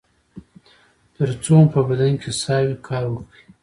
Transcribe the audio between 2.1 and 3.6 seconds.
کې ساه وي کار وکړئ